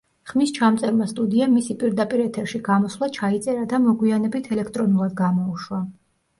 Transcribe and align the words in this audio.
ხმის 0.29 0.51
ჩამწერმა 0.57 1.07
სტუდიამ 1.11 1.53
მისი 1.57 1.75
პირდაპირ 1.83 2.25
ეთერში 2.25 2.63
გამოსვლა 2.71 3.11
ჩაიწერა 3.19 3.69
და 3.77 3.83
მოგვიანებით 3.87 4.53
ელექტრონულად 4.59 5.17
გამოუშვა. 5.25 5.87